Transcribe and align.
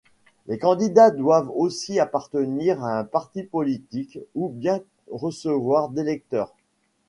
Les 0.47 0.57
candidats 0.57 1.11
doivent 1.11 1.51
aussi 1.53 1.99
appartenir 1.99 2.83
à 2.83 2.97
un 2.97 3.03
parti 3.03 3.43
politique 3.43 4.17
ou 4.33 4.49
bien 4.49 4.81
recevoir 5.11 5.89
d'électeurs. 5.89 6.55